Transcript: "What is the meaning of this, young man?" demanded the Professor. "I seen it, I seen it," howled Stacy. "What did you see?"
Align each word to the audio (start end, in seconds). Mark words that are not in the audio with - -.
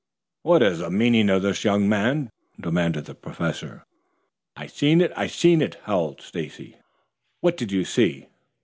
"What 0.41 0.63
is 0.63 0.79
the 0.79 0.89
meaning 0.89 1.29
of 1.29 1.43
this, 1.43 1.63
young 1.63 1.87
man?" 1.87 2.31
demanded 2.59 3.05
the 3.05 3.13
Professor. 3.13 3.85
"I 4.55 4.65
seen 4.65 4.99
it, 4.99 5.11
I 5.15 5.27
seen 5.27 5.61
it," 5.61 5.75
howled 5.83 6.21
Stacy. 6.21 6.77
"What 7.41 7.55
did 7.55 7.71
you 7.71 7.85
see?" 7.85 8.25